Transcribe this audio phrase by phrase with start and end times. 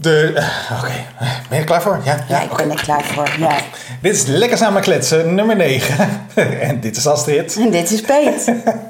[0.00, 0.32] De,
[0.78, 2.00] Oké, ben je er klaar voor?
[2.04, 3.28] Ja, Ja, ik ben er klaar voor.
[3.38, 3.56] Ja.
[4.02, 6.08] Dit is Lekker Samen Kletsen, nummer 9.
[6.60, 7.56] en dit is Astrid.
[7.56, 8.44] En dit is Peet.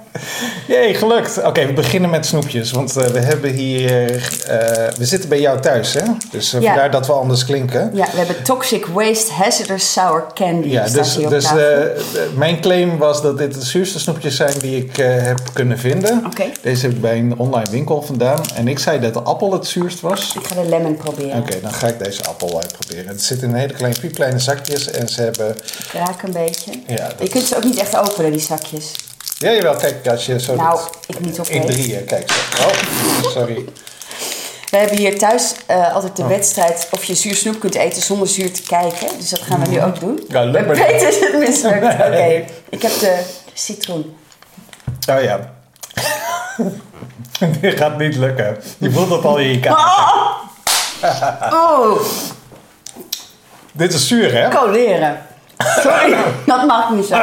[0.67, 1.43] Jee, gelukt.
[1.45, 2.71] Oké, we beginnen met snoepjes.
[2.71, 4.11] Want eh, we hebben hier...
[4.47, 6.03] eh, we zitten bij jou thuis, hè?
[6.31, 6.67] Dus eh, Ja.
[6.67, 7.91] vandaar dat we anders klinken.
[7.95, 10.69] Ja, we hebben Toxic Waste Hazardous Sour Candy.
[10.69, 11.47] Ja, dus, dus
[12.35, 16.23] mijn claim was dat dit de zuurste snoepjes zijn die ik heb kunnen vinden.
[16.27, 16.45] Oké.
[16.63, 18.41] Deze heb ik bij een online winkel vandaan.
[18.55, 20.35] En ik zei dat de appel het zuurst was.
[20.41, 21.39] Ik ga de lemon proberen.
[21.39, 23.09] Oké, dan ga ik deze appel uitproberen.
[23.09, 25.51] Het zit in hele kleine, piepkleine zakjes en ze hebben...
[25.51, 26.73] Ik raak een beetje.
[26.87, 28.93] Ja, dat- Je kunt ze ook niet echt openen, die zakjes.
[29.45, 31.17] Ja, jawel, kijk, als je zo Nou, doet.
[31.17, 31.51] ik niet oké.
[31.51, 32.63] In drieën, kijk zo.
[32.63, 33.65] Oh, sorry.
[34.71, 36.17] We hebben hier thuis eh, altijd Oh.
[36.19, 39.09] de wedstrijd of je zuur snoep kunt eten zonder zuur te kijken.
[39.19, 40.25] Dus dat gaan we nu ook doen.
[40.29, 41.85] Ja, lukt me Peter is het mislukt.
[41.85, 43.23] Oké, ik heb de
[43.55, 44.17] citroen.
[45.11, 45.53] Oh ja.
[47.61, 48.57] Dit gaat niet lukken.
[48.79, 49.79] Je voelt het al in je kaart.
[51.53, 52.01] Oh,
[53.73, 54.49] Dit is zuur, hè?
[54.49, 55.27] coleren.
[55.65, 56.17] Sorry,
[56.47, 57.23] dat mag niet zo.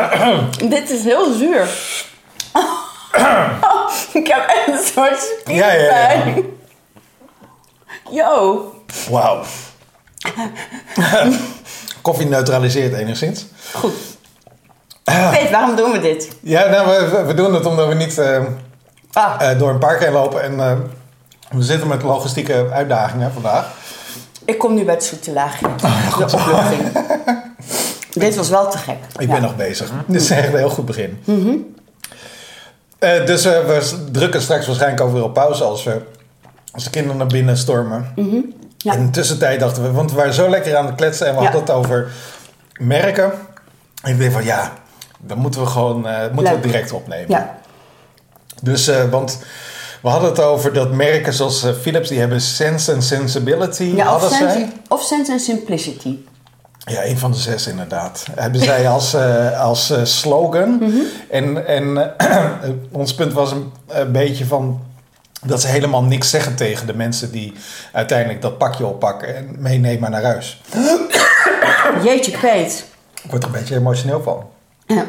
[0.69, 1.67] Dit is heel zuur.
[4.13, 6.09] ik heb echt een soort Ja, ja, ja.
[6.09, 6.45] spierpijn.
[8.11, 8.73] Yo.
[9.09, 9.41] Wauw.
[12.01, 13.45] Koffie neutraliseert enigszins.
[13.73, 13.93] Goed.
[15.03, 16.29] Peet, waarom doen we dit?
[16.41, 16.87] Ja, nou,
[17.25, 18.43] we- doen het omdat we niet eh,
[19.13, 20.41] Ah, eh, door een park heen lopen.
[20.43, 20.71] En eh,
[21.57, 23.67] we zitten met logistieke uitdagingen vandaag.
[24.45, 25.67] ik kom nu bij het zoete laagje.
[26.17, 26.81] De opluchting.
[28.19, 28.97] Dit was wel te gek.
[29.17, 29.33] Ik Ja.
[29.33, 29.91] ben nog bezig.
[30.07, 31.19] Dit is echt een heel goed begin.
[32.99, 36.01] Eh, dus eh, we drukken straks waarschijnlijk weer op pauze als, we,
[36.71, 38.11] als de kinderen naar binnen stormen.
[38.77, 38.93] Ja.
[38.93, 41.31] En in de tussentijd dachten we, want we waren zo lekker aan het kletsen en
[41.35, 41.43] we Ja.
[41.43, 42.11] hadden het over
[42.79, 43.31] merken.
[44.03, 44.73] En ik dacht van ja,
[45.19, 47.29] dan moeten we gewoon eh, moeten we direct opnemen.
[47.29, 47.57] Ja.
[48.61, 49.39] Dus, want
[50.01, 53.83] we hadden het over dat merken zoals Philips, die hebben Sense and Sensibility.
[53.83, 54.71] Ja, of sense, zij.
[54.87, 56.15] of sense and simplicity.
[56.87, 58.25] Ja, een van de zes inderdaad.
[58.35, 60.69] Hebben zij als, eh, als eh, slogan.
[60.69, 60.97] Mhm.
[61.29, 64.81] En, en eh, ons punt was een, een beetje van
[65.45, 67.53] dat ze helemaal niks zeggen tegen de mensen die
[67.91, 70.61] uiteindelijk dat pakje oppakken en meenemen naar huis.
[72.03, 72.85] Jeetje, Peet.
[73.23, 74.43] Ik word er een beetje emotioneel van.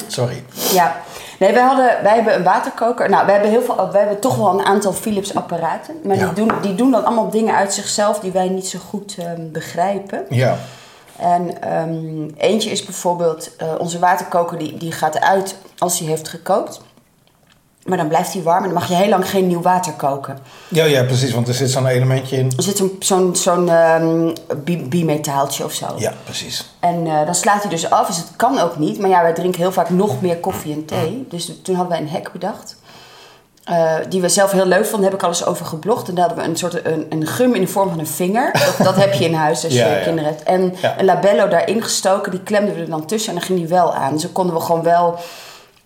[0.06, 0.42] Sorry.
[0.72, 0.96] Ja.
[1.38, 3.10] Nee, wij, hadden, wij hebben een waterkoker.
[3.10, 5.94] Nou, wij hebben, heel veel, wij hebben toch wel een aantal Philips apparaten.
[6.04, 6.24] Maar Ja.
[6.24, 9.50] die, doen, die doen dan allemaal dingen uit zichzelf die wij niet zo goed ehm,
[9.52, 10.24] begrijpen.
[10.28, 10.58] Ja.
[11.18, 16.28] En ehm, eentje is bijvoorbeeld, eh, onze waterkoker die, die gaat uit als hij heeft
[16.28, 16.80] gekookt.
[17.84, 20.38] Maar dan blijft hij warm en dan mag je heel lang geen nieuw water koken.
[20.68, 21.32] Ja, ja, precies.
[21.32, 22.52] Want er zit zo'n elementje in.
[22.56, 24.34] Er zit zo'n zo'n zo'n ehm,
[24.64, 25.86] bi- bimetaaltje of zo.
[25.96, 26.70] Ja, precies.
[26.80, 28.98] En eh, dan slaat hij dus af, dus het kan ook niet.
[28.98, 31.26] Maar ja, wij drinken heel vaak nog meer koffie en thee.
[31.28, 32.76] Dus toen hadden wij een hack bedacht.
[33.68, 36.08] Eh, die we zelf heel leuk vonden, heb ik al eens over geblogd.
[36.08, 38.52] En daar hadden we een soort een, een gum in de vorm van een vinger.
[38.52, 40.02] Dat, dat heb je in huis als je ja.
[40.02, 40.42] kinderen hebt.
[40.42, 40.98] En Ja.
[40.98, 43.94] een labello daarin gestoken, die klemden we er dan tussen en dan ging die wel
[43.94, 44.12] aan.
[44.12, 45.18] Dus dan konden we gewoon wel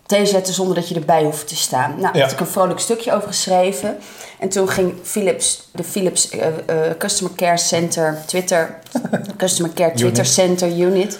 [0.07, 1.95] thee zetten zonder dat je erbij hoeft te staan.
[1.99, 3.99] Nou, daar had ik een vrolijk stukje over geschreven.
[4.39, 8.79] En toen ging Philips, de Philips eh, eh, Customer Care Center, Twitter,
[9.37, 10.33] Customer Care Twitter Unit.
[10.33, 11.19] Center Unit,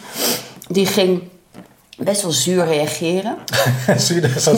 [0.69, 1.31] die ging
[2.05, 3.37] best wel zuur reageren.
[3.99, 4.15] Zo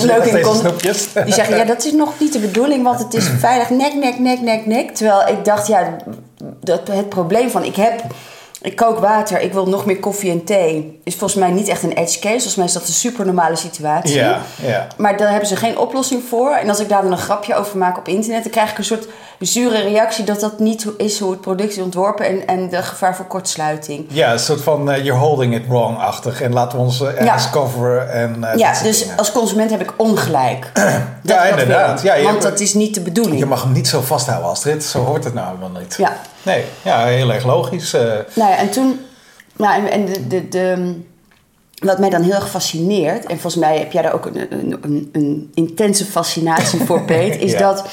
[0.07, 1.25] Leuk deze.
[1.25, 3.71] Die zeggen, ja, dat is nog niet de bedoeling, want het is veilig.
[3.71, 4.95] Nek, nek, nek, nek, nek.
[4.95, 5.97] Terwijl ik dacht, ja,
[6.61, 8.05] dat, het probleem van, ik heb...
[8.61, 11.01] Ik kook water, ik wil nog meer koffie en thee.
[11.05, 12.35] Is volgens mij niet echt een edge case.
[12.35, 14.15] Volgens mij is dat een super normale situatie.
[14.15, 14.87] Ja, ja.
[14.97, 16.51] Maar daar hebben ze geen oplossing voor.
[16.51, 18.85] En als ik daar dan een grapje over maak op internet, dan krijg ik een
[18.85, 19.07] soort
[19.39, 23.17] zure reactie dat dat niet is hoe het product is ontworpen en, en de gevaar
[23.17, 24.07] voor kortsluiting.
[24.09, 26.41] Ja, een soort van eh, you're holding it wrong-achtig.
[26.41, 27.51] En laten we ons ergens Ja.
[27.51, 28.13] coveren.
[28.13, 29.17] En, eh, ja, dus dingen.
[29.17, 30.71] als consument heb ik ongelijk.
[31.27, 32.03] Ja, inderdaad.
[32.03, 33.39] Ja, want hebt- dat is niet de bedoeling.
[33.39, 34.85] Je mag hem niet zo vasthouden, Astrid.
[34.85, 35.95] Zo hoort het nou helemaal niet.
[35.99, 36.17] Ja.
[36.43, 37.93] Nee, ja, heel erg logisch.
[37.93, 39.01] Nou ja, en toen...
[39.57, 40.95] Nou, en, en de, de, de,
[41.79, 43.23] wat mij dan heel erg fascineert...
[43.23, 47.41] en volgens mij heb jij daar ook een, een, een, een intense fascinatie voor, Peet...
[47.43, 47.59] is Ja.
[47.59, 47.85] dat,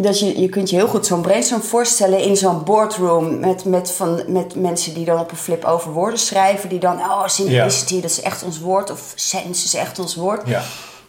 [0.00, 2.20] dat je, je kunt je heel goed zo'n brainstorm voorstellen...
[2.20, 6.18] in zo'n boardroom met, met, van, met mensen die dan op een flip over woorden
[6.18, 6.68] schrijven...
[6.68, 8.90] die dan, oh, simplicity, dat is echt ons woord...
[8.90, 10.48] of sense is echt ons woord.
[10.48, 10.62] Ja.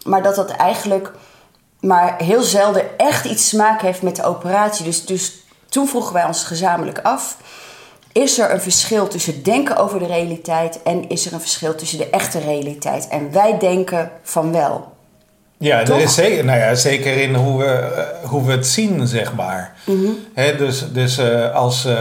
[0.04, 1.12] Maar dat dat eigenlijk
[1.80, 4.84] maar heel zelden echt iets smaak heeft met de operatie.
[4.84, 7.36] Dus, dus toen vroegen wij ons gezamenlijk af...
[8.12, 10.82] Is er een verschil tussen denken over de realiteit...
[10.82, 13.08] en is er een verschil tussen de echte realiteit?
[13.08, 14.89] En wij denken van wel.
[15.62, 19.06] Ja, er is zeker, nou ja, zeker in hoe we, eh, hoe we het zien,
[19.06, 19.74] zeg maar.
[20.34, 21.98] Hè, dus dus eh, als, eh,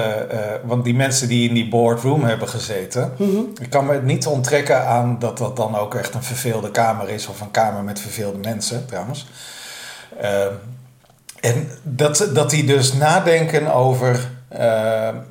[0.63, 3.37] want die mensen die in die boardroom hebben gezeten, Mhm.
[3.61, 7.09] ik kan me het niet onttrekken aan dat dat dan ook echt een verveelde kamer
[7.09, 9.27] is, of een kamer met verveelde mensen trouwens.
[10.21, 10.53] Ehm,
[11.39, 14.59] en dat, dat die dus nadenken over eh,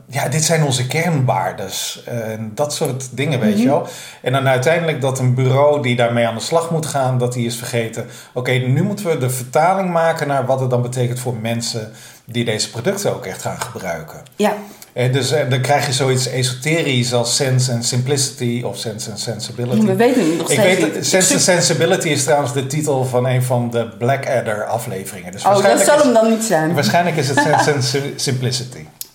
[0.09, 2.03] ja, dit zijn onze kernwaardes.
[2.05, 3.61] En dat soort dingen, weet Mhm.
[3.63, 3.87] je wel.
[4.23, 7.47] En dan uiteindelijk dat een bureau die daarmee aan de slag moet gaan, dat die
[7.47, 8.07] is vergeten.
[8.33, 11.93] Oké, nu moeten we de vertaling maken naar wat het dan betekent voor mensen
[12.25, 14.21] die deze producten ook echt gaan gebruiken.
[14.37, 14.53] Ja,
[14.93, 19.21] En dus eh, dan krijg je zoiets esoterisch als sense and simplicity of sense and
[19.21, 19.87] sensibility.
[19.87, 23.43] we weten het nog Ik weet, Sense and Sensibility is trouwens de titel van een
[23.43, 25.33] van de Blackadder afleveringen.
[25.33, 26.75] Dus Oh, dat zal hem dan niet zijn.
[26.75, 27.85] Waarschijnlijk is het Sense and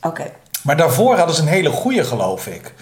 [0.04, 0.32] Simplicity.
[0.64, 2.74] Maar daarvoor hadden ze een hele goede, geloof ik.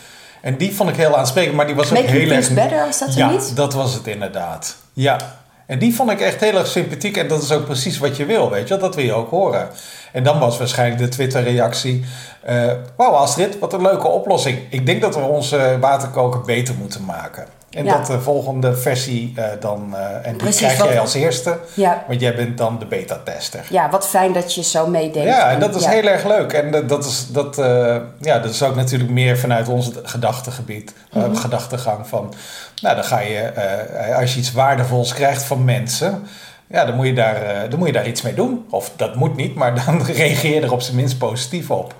[0.42, 2.46] En die vond ik heel aansprekend, maar die was ook Making heel erg...
[2.46, 3.56] Things Better, was dat er ja, niet?
[3.56, 4.76] dat was het inderdaad.
[4.94, 5.41] Ja.
[5.72, 7.18] En die vond ik echt heel erg sympathiek.
[7.18, 8.78] En dat is ook precies wat je wil, weet je.
[8.78, 9.68] Dat wil je ook horen.
[10.12, 12.04] En dan was waarschijnlijk de Twitter-reactie...
[12.42, 14.60] eh Wauw Astrid, wat een leuke oplossing.
[14.70, 17.46] Ik denk dat we onze waterkoker beter moeten maken.
[17.70, 17.98] En Ja.
[17.98, 19.96] dat de volgende versie eh, dan...
[19.96, 21.58] eh, en die Precies, krijg wat- jij als eerste.
[21.74, 22.04] Ja.
[22.08, 23.66] Want jij bent dan de beta-tester.
[23.70, 25.30] ja, wat fijn dat je zo meedenkt.
[25.30, 25.90] Ja, en dat is ja.
[25.90, 26.54] heel erg leuk.
[26.54, 27.56] En dat, dat is, dat,
[28.22, 31.36] ja, dat is ook natuurlijk meer vanuit ons gedachtegebied, Mhm.
[31.36, 32.34] gedachtegang van...
[32.82, 36.28] Nou, dan ga je, eh, als je iets waardevols krijgt van mensen...
[36.68, 38.66] Ja, dan moet, je daar, eh, dan moet je daar iets mee doen.
[38.70, 41.94] Of dat moet niet, maar dan reageer je er op zijn minst positief op.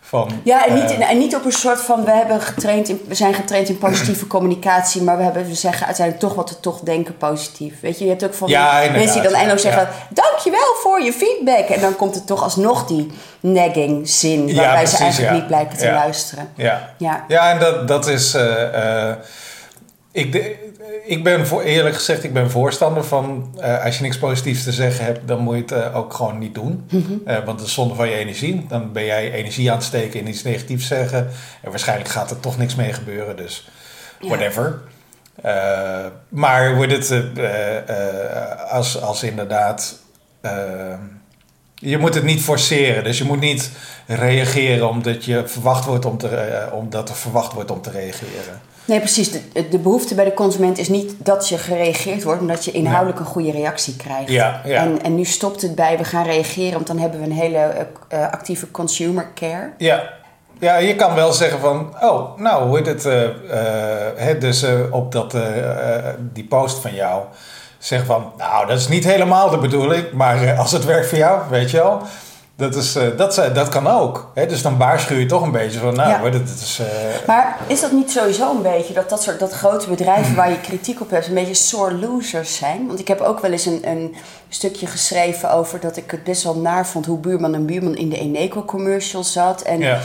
[0.00, 3.00] Van, Ja, en niet, eh, en niet op een soort van, we, hebben getraind in,
[3.08, 6.60] we zijn getraind in positieve communicatie, maar we, hebben, we zeggen uiteindelijk toch wat we
[6.60, 7.80] toch denken positief.
[7.80, 9.70] Weet je, je hebt ook van Ja, mensen die dan eindeloos ja.
[9.72, 11.68] zeggen, dankjewel voor je feedback.
[11.68, 13.10] En dan komt het toch alsnog die
[13.40, 15.38] nagging zin, Ja, waarbij precies, ze eigenlijk ja.
[15.38, 15.94] niet blijken te Ja.
[15.94, 16.48] luisteren.
[16.54, 17.24] Ja, Ja.
[17.28, 18.36] ja en dat, dat is.
[20.14, 20.72] Ik, de-
[21.06, 23.54] ik ben voor, eerlijk gezegd, ik ben voorstander van.
[23.60, 26.38] eh, als je niks positiefs te zeggen hebt, dan moet je het eh, ook gewoon
[26.38, 26.86] niet doen.
[26.90, 27.12] Mhm.
[27.24, 28.66] Eh, want het is zonde van je energie.
[28.68, 31.28] Dan ben jij energie aan het steken in iets negatiefs zeggen.
[31.62, 33.36] En waarschijnlijk gaat er toch niks mee gebeuren.
[33.36, 33.68] Dus
[34.20, 34.28] Ja.
[34.28, 34.80] whatever.
[35.42, 37.22] Eh, maar wordt het.
[38.70, 39.98] als, als inderdaad.
[41.74, 43.04] je moet het niet forceren.
[43.04, 43.70] Dus je moet niet
[44.06, 48.60] reageren omdat, je verwacht wordt om te, omdat er verwacht wordt om te reageren.
[48.84, 49.30] Nee, precies.
[49.30, 52.70] De, de behoefte bij de consument is niet dat je gereageerd wordt, maar dat je
[52.70, 54.30] inhoudelijk een goede reactie krijgt.
[54.30, 54.82] Ja, ja.
[54.82, 57.58] En, en nu stopt het bij we gaan reageren, want dan hebben we een hele
[57.58, 59.70] eh, eh, actieve consumer care.
[59.78, 60.02] Ja.
[60.58, 61.94] ja, je kan wel zeggen van...
[62.00, 63.06] Oh, nou, hoe heet het...
[63.06, 63.28] eh,
[64.16, 65.36] hè, dus op dat,
[66.32, 67.22] die post van jou...
[67.78, 70.12] Zeg van, nou, dat is niet helemaal de bedoeling...
[70.12, 72.02] maar als het werkt voor jou, weet je wel...
[72.56, 74.30] Dat, is, eh, dat, eh, dat kan ook.
[74.34, 74.46] Hè?
[74.46, 75.94] Dus dan waarschuw je toch een beetje van...
[75.94, 76.20] Nou, Ja.
[76.20, 76.78] hoor, dit, dit is...
[76.80, 80.50] eh, Maar is dat niet sowieso een beetje dat dat soort dat grote bedrijven waar
[80.50, 82.86] je kritiek op hebt, een beetje sore losers zijn?
[82.86, 84.14] Want ik heb ook wel eens een, een
[84.48, 88.08] stukje geschreven over dat ik het best wel naar vond hoe buurman en buurman in
[88.08, 89.62] de Eneco commercial zat.
[89.62, 89.98] En ja.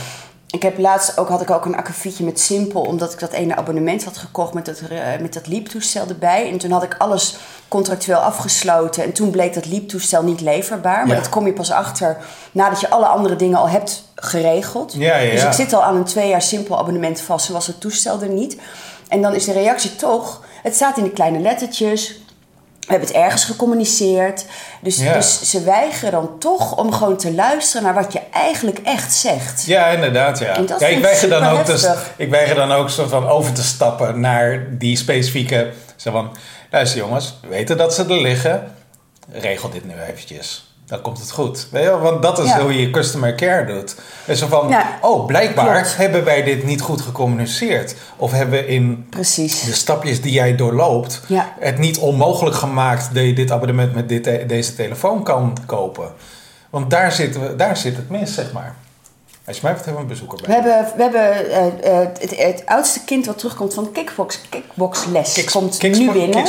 [0.52, 3.56] Ik heb laatst ook, had ik ook een akkefietje met Simpel, omdat ik dat ene
[3.56, 6.50] abonnement had gekocht met dat, eh, met dat lieptoestel erbij.
[6.50, 7.36] En toen had ik alles
[7.68, 9.04] contractueel afgesloten.
[9.04, 11.06] En toen bleek dat lieptoestel niet leverbaar.
[11.06, 11.22] Maar Ja.
[11.22, 12.16] dat kom je pas achter
[12.52, 14.92] nadat je alle andere dingen al hebt geregeld.
[14.92, 17.46] Ja, ja, Dus ik zit al aan een twee jaar Simpel abonnement vast.
[17.48, 18.56] En was het toestel er niet.
[19.08, 20.42] En dan is de reactie toch...
[20.62, 22.19] Het staat in de kleine lettertjes...
[22.80, 24.44] We hebben het ergens gecommuniceerd.
[24.80, 25.14] Dus, Ja.
[25.14, 29.66] dus ze weigeren dan toch om gewoon te luisteren naar wat je eigenlijk echt zegt.
[29.66, 30.54] Ja, inderdaad, ja.
[30.54, 32.10] En dat ja ik, weiger dan ook te, heftig.
[32.16, 35.70] ik weiger dan ook soort van over te stappen naar die specifieke...
[35.96, 36.36] Zo van,
[36.70, 38.72] luister jongens, we weten dat ze er liggen.
[39.32, 40.69] Regel dit nu eventjes.
[40.90, 41.66] Dan komt het goed.
[41.70, 41.98] Weet je wel?
[41.98, 42.60] Want dat is Ja.
[42.60, 43.94] hoe je customer care doet.
[44.26, 45.96] En zo van, Ja, oh, blijkbaar klopt.
[45.96, 47.94] hebben wij dit niet goed gecommuniceerd.
[48.16, 49.62] Of hebben we in Precies.
[49.64, 51.20] de stapjes die jij doorloopt...
[51.26, 51.52] Ja.
[51.58, 56.12] het niet onmogelijk gemaakt dat je dit abonnement met dit, deze telefoon kan kopen.
[56.70, 58.74] Want daar zit, daar zit het mis, zeg maar.
[59.46, 60.54] Als je mij betreft hebben we een bezoeker We bij.
[60.72, 61.50] hebben, we hebben
[61.82, 65.32] eh, eh, het, het oudste kind wat terugkomt van kickbox, kickboxles.
[65.32, 66.44] Kicks- komt kickspo- nu binnen.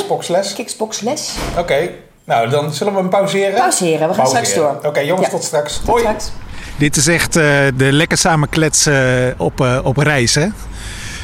[0.56, 1.36] Kickboxles.
[1.58, 1.90] Oké,
[2.24, 3.54] nou dan zullen we hem pauzeren.
[3.54, 4.80] Pauzeren, we gaan straks door.
[4.86, 5.34] Oké, jongens, Ja.
[5.34, 5.78] tot straks.
[5.78, 6.00] Tot Hoi.
[6.02, 6.32] straks.
[6.78, 7.44] Dit is echt eh,
[7.76, 10.36] de lekker samen kletsen op, eh, op reis.
[10.36, 10.46] Hè?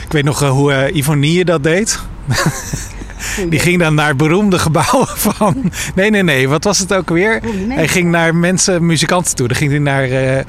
[0.06, 2.00] Ik weet nog eh, hoe eh Ivonie dat deed.
[3.50, 5.72] Die ging dan naar beroemde gebouwen van.
[5.96, 6.50] Nee, nee, nee.
[6.50, 7.42] Wat was het ook weer?
[7.70, 9.48] Hij ging naar mensen, muzikanten toe.
[9.48, 10.44] Dan ging hij naar eh,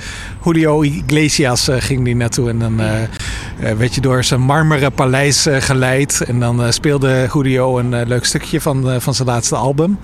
[0.45, 2.49] Julio Iglesias eh, ging die naartoe.
[2.49, 6.21] En dan eh, werd je door zijn marmeren paleis geleid.
[6.21, 9.99] En dan speelde Julio een leuk stukje van, van zijn laatste album.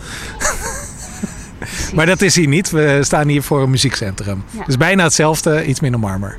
[1.94, 2.70] maar dat is hier niet.
[2.70, 4.44] We staan hier voor een muziekcentrum.
[4.50, 4.64] Ja.
[4.64, 6.38] Dus bijna hetzelfde, iets minder marmer.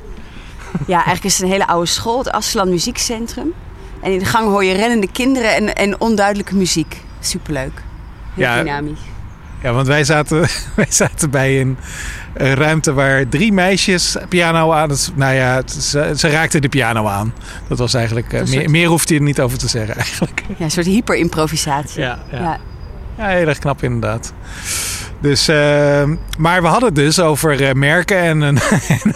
[0.86, 3.52] Ja, eigenlijk is het een hele oude school, het Aslan Muziekcentrum.
[4.02, 7.00] En in de gang hoor je rennende kinderen en, en onduidelijke muziek.
[7.20, 7.82] Superleuk.
[8.34, 8.62] Heel Ja.
[8.62, 8.98] dynamisch.
[9.62, 10.40] Ja, want wij zaten,
[10.76, 11.76] wij zaten bij een,
[12.34, 14.90] een ruimte waar drie meisjes piano aan.
[14.90, 17.34] het- nou ja, het- ze, ze raakten de piano aan.
[17.68, 18.32] Dat was eigenlijk.
[18.32, 20.42] eh, meer, soort- meer hoeft hij er niet over te zeggen, eigenlijk.
[20.56, 22.00] Ja, een soort hyperimprovisatie.
[22.00, 22.38] Ja, ja.
[22.38, 22.58] Ja.
[23.18, 24.32] Ja, heel erg knap inderdaad.
[25.26, 25.56] Dus, uh,
[26.38, 28.58] maar we hadden het dus over uh, merken en, en,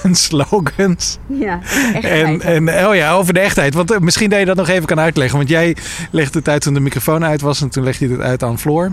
[0.02, 1.18] en slogans.
[1.26, 1.60] Ja,
[2.02, 3.74] en, en oh ja, over de echtheid.
[3.74, 5.36] Want uh, misschien dat je dat nog even kan uitleggen.
[5.36, 5.76] Want jij
[6.10, 7.60] legde het uit toen de microfoon uit was.
[7.60, 8.92] En toen legde je het uit aan Floor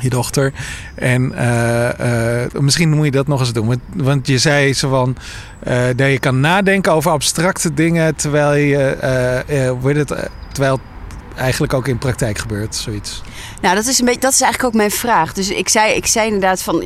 [0.00, 0.52] je dochter.
[0.94, 3.66] En uh, misschien moet je dat nog eens doen.
[3.66, 5.16] Want, want je zei zo van
[5.96, 8.76] dat je kan nadenken over abstracte dingen terwijl je
[9.94, 10.80] het, terwijl
[11.36, 13.22] eigenlijk ook in praktijk gebeurt, zoiets.
[13.60, 15.32] Nou, dat is, een beetje, dat is eigenlijk ook mijn vraag.
[15.32, 16.84] Dus ik zei, ik zei inderdaad van,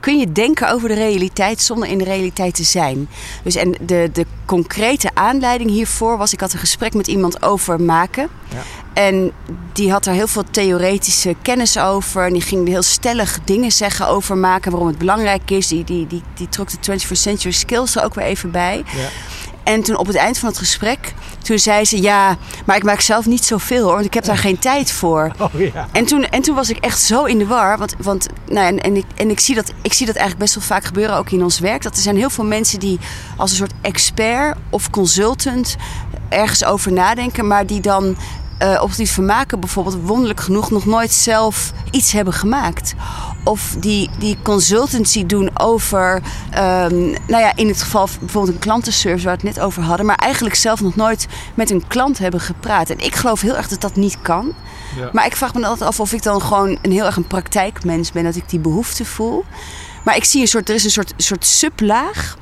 [0.00, 3.08] kun je denken over de realiteit zonder in de realiteit te zijn?
[3.42, 7.80] Dus en de, de concrete aanleiding hiervoor was, ik had een gesprek met iemand over
[7.80, 8.28] maken.
[8.48, 8.62] Ja.
[8.94, 9.32] En
[9.72, 12.26] die had er heel veel theoretische kennis over.
[12.26, 15.68] En die ging heel stellig dingen zeggen over maken, waarom het belangrijk is.
[15.68, 18.84] Die, die, die, die trok de 21st Century Skills er ook weer even bij.
[18.96, 19.08] Ja.
[19.64, 23.00] En toen op het eind van het gesprek, toen zei ze: Ja, maar ik maak
[23.00, 25.30] zelf niet zoveel hoor, want ik heb daar geen tijd voor.
[25.42, 25.88] Oh, ja.
[25.92, 27.78] en, toen, en toen was ik echt zo in de war.
[27.78, 30.54] Want, want nou, en, en, ik, en ik, zie dat, ik zie dat eigenlijk best
[30.54, 31.82] wel vaak gebeuren, ook in ons werk.
[31.82, 32.98] Dat er zijn heel veel mensen die
[33.36, 35.76] als een soort expert of consultant
[36.28, 38.16] ergens over nadenken, maar die dan
[38.62, 42.94] uh, op het vermaken bijvoorbeeld wonderlijk genoeg nog nooit zelf iets hebben gemaakt.
[43.44, 49.24] Of die, die consultancy doen over, um, nou ja, in het geval bijvoorbeeld een klantenservice
[49.24, 52.40] waar we het net over hadden, maar eigenlijk zelf nog nooit met een klant hebben
[52.40, 52.90] gepraat.
[52.90, 54.52] En ik geloof heel erg dat dat niet kan.
[54.96, 55.08] Ja.
[55.12, 58.12] Maar ik vraag me altijd af of ik dan gewoon een heel erg een praktijkmens
[58.12, 59.44] ben, dat ik die behoefte voel.
[60.04, 62.36] Maar ik zie een soort, er is een soort, soort sublaag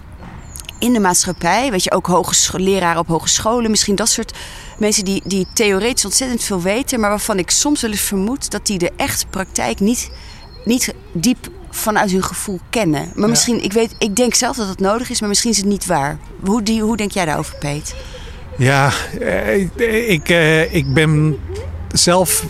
[0.80, 1.70] in de maatschappij.
[1.70, 4.38] Weet je, ook leraren op hogescholen, misschien dat soort
[4.78, 8.66] mensen die, die theoretisch ontzettend veel weten, maar waarvan ik soms wel eens vermoed dat
[8.66, 10.10] die de echte praktijk niet,
[10.64, 13.12] niet diep vanuit hun gevoel kennen.
[13.14, 15.66] Maar misschien, ik, weet, ik denk zelf dat het nodig is, maar misschien is het
[15.66, 16.18] niet waar.
[16.44, 17.94] Hoe, die, hoe denk jij daarover, Peet?
[18.56, 21.38] Ja, eh, ik, eh, ik ben
[21.92, 22.44] zelf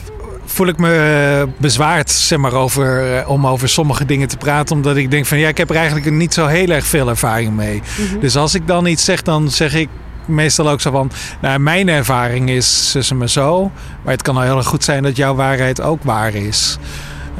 [0.52, 4.76] voel ik me bezwaard zeg maar, over, eh, om over sommige dingen te praten.
[4.76, 7.56] Omdat ik denk van ja, ik heb er eigenlijk niet zo heel erg veel ervaring
[7.56, 7.82] mee.
[7.98, 8.20] Mhm.
[8.20, 9.88] Dus als ik dan iets zeg, dan zeg ik
[10.26, 13.70] meestal ook zo van, nou, mijn ervaring is ze me zo.
[14.02, 16.78] Maar het kan al heel erg goed zijn dat jouw waarheid ook waar is.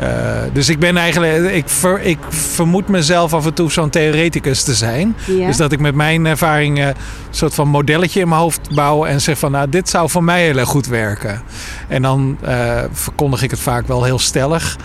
[0.03, 0.07] Uh,
[0.53, 4.75] dus ik ben eigenlijk, ik, ver, ik vermoed mezelf af en toe zo'n theoreticus te
[4.75, 5.17] zijn.
[5.27, 5.47] Ja.
[5.47, 6.95] Dus dat ik met mijn ervaringen een
[7.31, 10.43] soort van modelletje in mijn hoofd bouw en zeg van, nou, dit zou voor mij
[10.43, 11.43] heel erg goed werken.
[11.89, 14.77] En dan uh, verkondig ik het vaak wel heel stellig.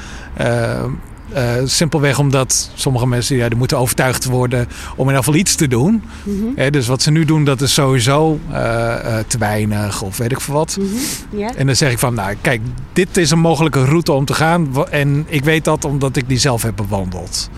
[1.34, 5.40] Uh, uh, simpelweg omdat sommige mensen ja, die moeten overtuigd worden om in ieder geval
[5.40, 6.04] iets te doen.
[6.24, 10.32] Mm dus wat ze nu doen, dat is sowieso uh, uh, te weinig of weet
[10.32, 10.78] ik veel wat.
[10.80, 11.40] Mm -hmm.
[11.40, 11.52] yeah.
[11.56, 12.62] En dan zeg ik van, nou kijk,
[12.94, 14.88] dit is een mogelijke route om te gaan.
[14.90, 17.50] En ik weet dat omdat ik die zelf heb bewandeld.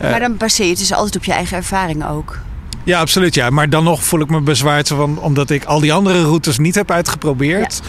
[0.00, 2.38] maar dan baseer je het dus altijd op je eigen ervaring ook.
[2.84, 3.34] Ja, absoluut.
[3.34, 3.50] Ja.
[3.50, 6.74] Maar dan nog voel ik me bezwaard van, omdat ik al die andere routes niet
[6.74, 7.80] heb uitgeprobeerd.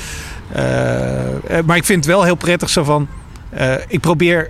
[0.56, 1.62] Ja.
[1.66, 3.08] maar ik vind het wel heel prettig zo van,
[3.88, 4.50] ik probeer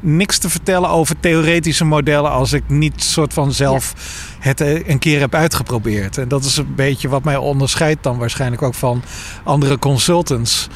[0.00, 3.94] niks te vertellen over theoretische modellen als ik niet soort van zelf
[4.38, 6.18] het eh, een keer heb uitgeprobeerd.
[6.18, 9.02] En dat is een beetje wat mij onderscheidt dan waarschijnlijk ook van
[9.44, 10.68] andere consultants.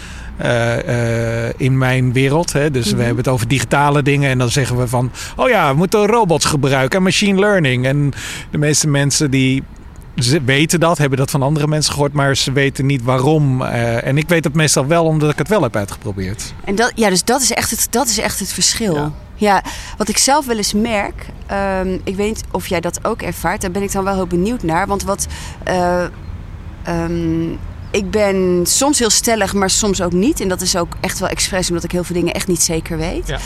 [0.43, 2.53] Uh, uh, in mijn wereld.
[2.53, 2.71] Hè.
[2.71, 3.05] Dus we mhm.
[3.05, 4.31] hebben het over digitale dingen.
[4.31, 5.11] En dan zeggen we van...
[5.37, 7.87] Oh ja, we moeten robots gebruiken en machine learning.
[7.87, 8.13] En
[8.51, 9.63] de meeste mensen die
[10.17, 13.63] ze weten dat, hebben dat van andere mensen gehoord, maar ze weten niet waarom.
[13.63, 16.55] Uh, en ik weet het meestal wel omdat ik het wel heb uitgeprobeerd.
[16.65, 18.95] En dat, ja, dus dat is echt het, dat is echt het verschil.
[18.95, 19.13] Ja.
[19.35, 19.63] ja
[19.97, 21.27] wat ik zelf wel eens merk,
[21.81, 24.27] um, ik weet niet of jij dat ook ervaart, daar ben ik dan wel heel
[24.27, 24.87] benieuwd naar.
[24.87, 25.27] Want wat.
[25.69, 26.05] Uh,
[26.89, 27.59] um,
[27.91, 30.41] ik ben soms heel stellig, maar soms ook niet.
[30.41, 32.97] En dat is ook echt wel expres, omdat ik heel veel dingen echt niet zeker
[32.97, 33.27] weet.
[33.27, 33.39] Ja.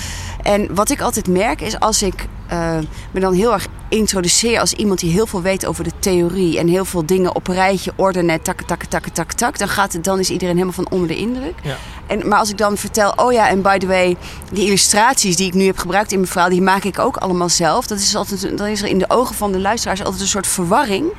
[0.42, 2.78] En wat ik altijd merk is als ik uh,
[3.10, 6.68] me dan heel erg introduceer als iemand die heel veel weet over de theorie en
[6.68, 10.04] heel veel dingen op een rijtje ordenen, tak, tak, tak, tak, tak, dan, gaat het,
[10.04, 11.54] dan is iedereen helemaal van onder de indruk.
[11.62, 11.76] Ja.
[12.06, 14.16] En, maar als ik dan vertel, oh ja, en by the way,
[14.52, 17.48] die illustraties die ik nu heb gebruikt in mijn verhaal, die maak ik ook allemaal
[17.48, 17.86] zelf.
[17.86, 20.46] Dat is altijd, dan is er in de ogen van de luisteraars altijd een soort
[20.46, 21.12] verwarring.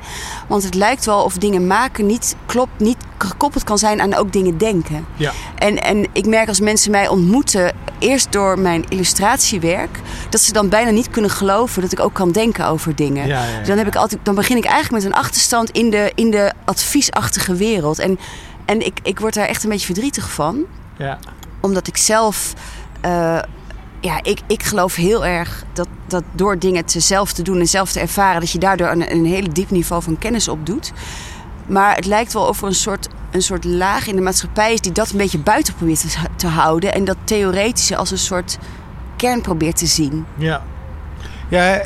[0.48, 4.32] Want het lijkt wel of dingen maken niet klopt, niet gekoppeld kan zijn aan ook
[4.32, 5.06] dingen denken.
[5.16, 5.32] Ja.
[5.54, 10.68] En, en ik merk als mensen mij ontmoeten, eerst door mijn illustratiewerk, dat ze dan
[10.68, 13.26] bijna niet kunnen geloven dat ik ook kan denken over dingen.
[13.26, 16.12] Ja, ja, dan, heb ik altijd, dan begin ik eigenlijk met een achterstand in de,
[16.14, 17.98] in de adviesachtige wereld.
[17.98, 18.18] En,
[18.64, 20.64] en ik, ik word daar echt een beetje verdrietig van.
[20.98, 21.18] Ja.
[21.60, 22.52] Omdat ik zelf.
[23.04, 23.38] Uh,
[24.00, 27.68] ja, ik, ik geloof heel erg dat, dat door dingen te zelf te doen en
[27.68, 30.92] zelf te ervaren, dat je daardoor een, een hele diep niveau van kennis opdoet.
[31.66, 34.80] Maar het lijkt wel of er een soort, een soort laag in de maatschappij is
[34.80, 36.94] die dat een beetje buiten probeert te, te houden.
[36.94, 38.58] En dat theoretische als een soort
[39.16, 40.26] kern probeert te zien.
[40.36, 40.62] Ja,
[41.48, 41.82] ja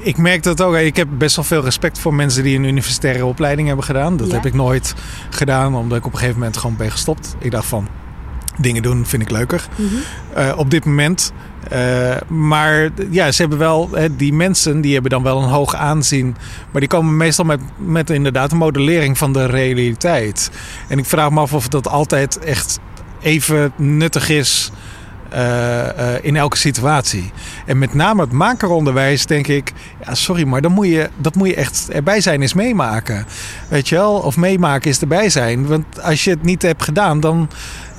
[0.00, 0.76] ik merk dat ook.
[0.76, 4.16] Ik heb best wel veel respect voor mensen die een universitaire opleiding hebben gedaan.
[4.16, 4.94] Dat heb ik nooit
[5.30, 7.36] gedaan, omdat ik op een gegeven moment gewoon ben gestopt.
[7.38, 7.88] Ik dacht van,
[8.58, 9.68] dingen doen vind ik leuker.
[9.76, 9.94] Mhm.
[10.38, 11.32] uh, op dit moment
[11.68, 15.74] Eh, maar ja, ze hebben wel, hè, die mensen die hebben dan wel een hoog
[15.74, 16.36] aanzien.
[16.70, 20.50] Maar die komen meestal met, met inderdaad een modellering van de realiteit.
[20.88, 22.78] En ik vraag me af of dat altijd echt
[23.20, 24.70] even nuttig is.
[25.34, 27.32] Eh, eh, in elke situatie.
[27.66, 29.72] En met name het makeronderwijs denk ik...
[30.06, 33.26] Ja, sorry, maar dan moet je, dat moet je echt erbij zijn is meemaken.
[33.68, 34.14] Weet je wel?
[34.14, 35.66] Of meemaken is erbij zijn.
[35.66, 37.20] Want als je het niet hebt gedaan...
[37.20, 37.48] dan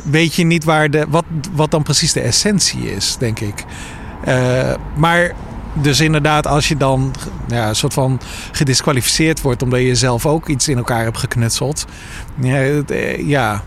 [0.04, 3.63] weet je niet waar de, wat, wat dan precies de essentie is, denk ik.
[4.24, 5.34] Eh, maar
[5.74, 7.13] dus inderdaad, als je dan
[7.48, 8.20] ja, een soort van
[8.51, 9.62] gedisqualificeerd wordt...
[9.62, 11.86] omdat je zelf ook iets in elkaar hebt geknutseld...
[12.42, 12.84] Ja,
[13.18, 13.63] ja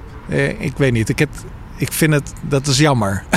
[0.58, 1.08] ik weet niet.
[1.08, 1.30] Ik heb
[1.78, 3.24] ik vind het, dat is jammer.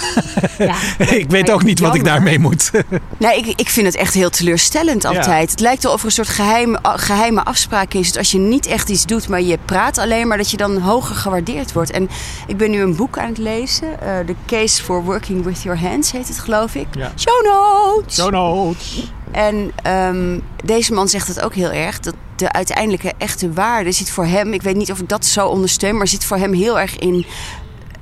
[0.57, 0.75] Ja.
[1.21, 2.71] ik weet ook niet wat ik daarmee moet.
[3.17, 5.51] Nee, ik, ik vind het echt heel teleurstellend altijd.
[5.51, 8.07] Het lijkt wel of er een soort geheim, geheime afspraak is.
[8.07, 10.77] Dat als je niet echt iets doet, maar je praat alleen maar, dat je dan
[10.77, 11.91] hoger gewaardeerd wordt.
[11.91, 12.09] En
[12.47, 14.01] ik ben nu een boek aan het lezen.
[14.01, 16.87] eh, The Case for Working with Your Hands heet het, geloof ik.
[16.91, 17.11] Ja.
[17.17, 18.17] Show notes!
[18.17, 19.11] notes.
[19.31, 21.99] En ehm, deze man zegt het ook heel erg.
[21.99, 24.53] Dat de uiteindelijke echte waarde zit voor hem.
[24.53, 27.25] Ik weet niet of ik dat zo ondersteun, maar zit voor hem heel erg in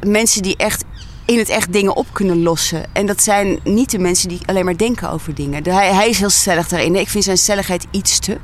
[0.06, 0.84] mensen die echt
[1.26, 2.86] in het echt dingen op kunnen lossen.
[2.94, 5.64] En dat zijn niet de mensen die alleen maar denken over dingen.
[5.70, 6.96] Hij, hij is heel stellig daarin.
[6.96, 8.38] Ik vind zijn stelligheid iets te.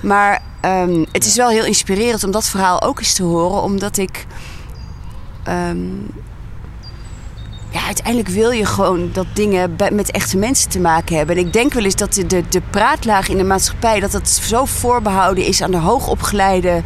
[0.00, 3.96] Maar ehm, het is wel heel inspirerend om dat verhaal ook eens te horen, omdat
[3.96, 4.26] ik.
[5.44, 5.78] ehm,
[7.70, 11.36] ja, uiteindelijk wil je gewoon dat dingen met echte mensen te maken hebben.
[11.36, 14.00] En ik denk wel eens dat de, de, de praatlaag in de maatschappij...
[14.00, 16.82] dat dat zo voorbehouden is aan de hoogopgeleide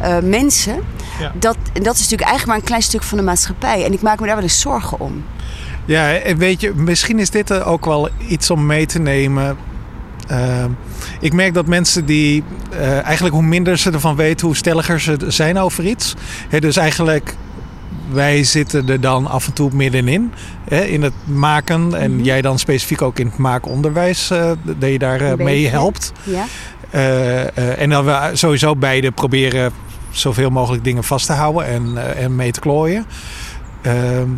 [0.00, 0.80] eh, mensen.
[1.20, 1.32] Ja.
[1.34, 3.84] Dat, en dat is natuurlijk eigenlijk maar een klein stuk van de maatschappij.
[3.84, 5.24] En ik maak me daar wel eens zorgen om.
[5.84, 9.56] Ja, en weet je, misschien is dit ook wel iets om mee te nemen.
[10.30, 10.64] Uh,
[11.20, 15.16] ik merk dat mensen die uh, eigenlijk hoe minder ze ervan weten, hoe stelliger ze
[15.26, 16.14] zijn over iets.
[16.48, 17.34] He, dus eigenlijk,
[18.10, 20.32] wij zitten er dan af en toe middenin.
[20.68, 21.94] Hè, in het maken.
[21.94, 22.24] En mm-hmm.
[22.24, 26.12] jij dan specifiek ook in het maakonderwijs, uh, dat je daar uh, mee helpt.
[26.22, 26.44] Ja.
[26.94, 29.72] Uh, en dan we sowieso beide proberen
[30.10, 33.06] zoveel mogelijk dingen vast te houden en, en mee te klooien.
[33.82, 34.28] Ehm,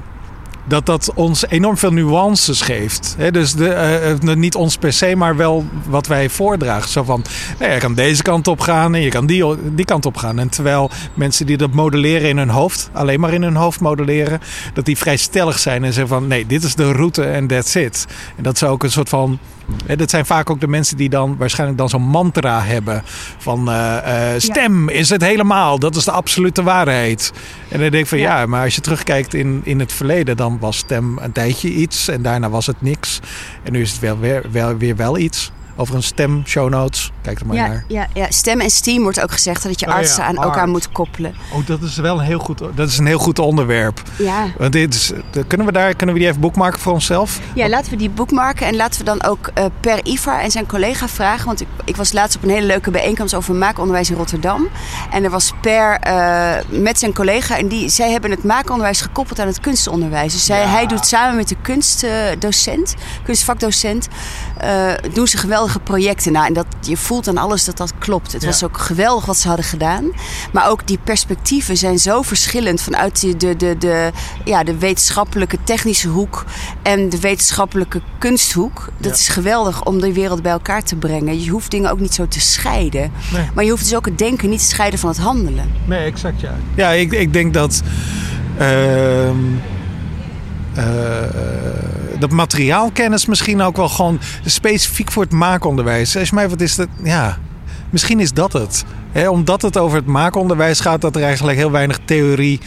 [0.64, 3.16] dat dat ons enorm veel nuances geeft.
[3.30, 6.90] Dus de, niet ons per se, maar wel wat wij voordragen.
[6.90, 7.24] Zo van,
[7.58, 10.38] nou je kan deze kant op gaan en je kan die, die kant op gaan.
[10.38, 14.40] En terwijl mensen die dat modelleren in hun hoofd, alleen maar in hun hoofd modelleren,
[14.74, 17.74] dat die vrij stellig zijn en zeggen van, nee, dit is de route en that's
[17.74, 18.06] it.
[18.36, 19.38] En dat is ook een soort van,
[19.86, 23.02] hè, dat zijn vaak ook de mensen die dan waarschijnlijk dan zo'n mantra hebben
[23.38, 24.94] van, uh, uh, stem ja.
[24.94, 27.32] is het helemaal, dat is de absolute waarheid.
[27.68, 30.36] En dan denk ik van, ja, ja maar als je terugkijkt in, in het verleden,
[30.36, 33.20] dan was stem een tijdje iets en daarna was het niks.
[33.62, 35.52] En nu is het wel weer, wel, weer wel iets.
[35.76, 37.12] Over een stem, show notes.
[37.22, 37.84] Kijk er maar ja, naar.
[37.88, 40.46] Ja, ja, stem en steam wordt ook gezegd dat je Oh, artsen ja, aan art.
[40.46, 41.34] elkaar moet koppelen.
[41.52, 44.02] Oh, dat is wel een heel goed, dat is een heel goed onderwerp.
[44.18, 44.46] Ja.
[44.58, 45.12] Want dit is,
[45.46, 47.40] kunnen we daar kunnen we die even boekmarken voor onszelf?
[47.54, 50.66] Ja, laten we die boekmarken en laten we dan ook uh, per Ivar en zijn
[50.66, 51.46] collega vragen.
[51.46, 54.68] Want ik, ik, was laatst op een hele leuke bijeenkomst over maakonderwijs in Rotterdam.
[55.10, 59.38] En er was per uh, met zijn collega en die, zij hebben het maakonderwijs gekoppeld
[59.40, 60.32] aan het kunstonderwijs.
[60.32, 60.66] Dus zij, Ja.
[60.68, 64.08] hij doet samen met de kunstdocent, kunstvakdocent,
[64.64, 66.32] uh, doen ze geweldige projecten.
[66.32, 68.32] Nou, en dat, je voelt aan alles dat dat klopt.
[68.32, 68.48] Het Ja.
[68.48, 70.04] was ook geweldig wat ze hadden gedaan.
[70.52, 74.10] Maar ook die perspectieven zijn zo verschillend vanuit de, de, de, de,
[74.44, 76.44] ja, de wetenschappelijke technische hoek
[76.82, 78.88] en de wetenschappelijke kunsthoek.
[78.98, 79.18] Dat Ja.
[79.18, 81.42] is geweldig om die wereld bij elkaar te brengen.
[81.42, 83.12] Je hoeft dingen ook niet zo te scheiden.
[83.32, 83.46] Nee.
[83.54, 85.70] Maar je hoeft dus ook het denken niet te scheiden van het handelen.
[85.86, 86.54] Nee, exact ja.
[86.74, 87.82] Ja, ik, ik denk dat.
[88.58, 89.36] ehm,
[90.74, 91.22] eh,
[92.18, 96.12] dat materiaalkennis misschien ook wel gewoon specifiek voor het maakonderwijs.
[96.12, 96.88] Je mij wat is dat?
[97.02, 97.38] Ja,
[97.90, 98.84] misschien is dat het.
[99.28, 102.60] Omdat het over het maakonderwijs gaat, dat er eigenlijk heel weinig theorie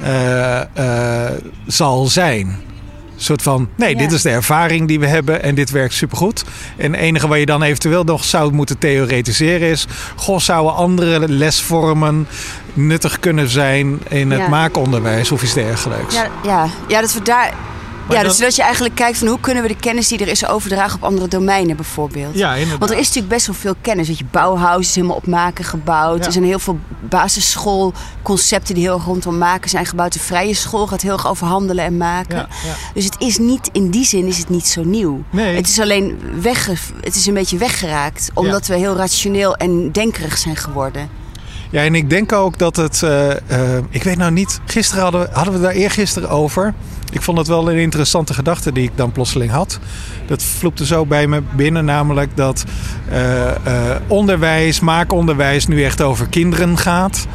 [0.00, 1.34] eh, eh,
[1.66, 2.46] zal zijn.
[2.46, 3.98] Een soort van, nee, Ja.
[3.98, 6.44] dit is de ervaring die we hebben en dit werkt supergoed.
[6.76, 9.86] En het enige wat je dan eventueel nog zou moeten theoretiseren is...
[10.16, 12.28] goh, zouden andere lesvormen
[12.72, 16.14] nuttig kunnen zijn in het maakonderwijs of iets dergelijks?
[16.14, 17.54] Ja, ja, ja dat we daar.
[18.08, 20.28] Maar ja, dus dat je eigenlijk kijkt van hoe kunnen we de kennis die er
[20.28, 22.34] is overdragen op andere domeinen bijvoorbeeld.
[22.34, 22.78] Ja, inderdaad.
[22.78, 24.06] Want er is natuurlijk best wel veel kennis.
[24.06, 26.18] Dat je Bauhaus is helemaal op maken gebouwd.
[26.18, 26.26] Ja.
[26.26, 30.12] Er zijn heel veel basisschoolconcepten die heel erg rondom maken zijn gebouwd.
[30.12, 32.36] De vrije school gaat heel erg over handelen en maken.
[32.36, 32.74] Ja, ja.
[32.94, 35.22] Dus het is niet, in die zin is het niet zo nieuw.
[35.30, 35.56] Nee.
[35.56, 38.30] Het is alleen wegge, het is een beetje weggeraakt.
[38.34, 41.26] Omdat we heel rationeel en denkerig zijn geworden.
[41.70, 43.02] Ja, en ik denk ook dat het.
[43.02, 43.30] eh,
[43.76, 44.60] eh, ik weet nou niet.
[44.64, 46.74] Gisteren hadden we, hadden we daar eergisteren over.
[47.12, 49.78] Ik vond het wel een interessante gedachte die ik dan plotseling had.
[50.26, 52.64] Dat vloepte zo bij me binnen, namelijk dat
[53.10, 53.50] eh,
[54.06, 57.26] onderwijs, maakonderwijs nu echt over kinderen gaat.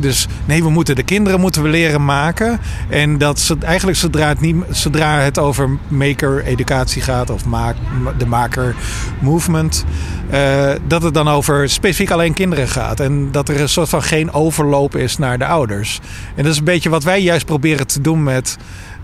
[0.00, 2.60] Dus nee, we moeten de kinderen moeten we leren maken.
[2.88, 7.76] En dat eigenlijk zodra het, niet, zodra het over maker-educatie gaat of maak,
[8.18, 9.84] de maker-movement,
[10.32, 13.00] uh, dat het dan over specifiek alleen kinderen gaat.
[13.00, 16.00] En dat er een soort van geen overloop is naar de ouders.
[16.34, 18.56] En dat is een beetje wat wij juist proberen te doen met,